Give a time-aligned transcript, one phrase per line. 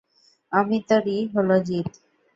[0.51, 1.89] অমিতরই হল জিত।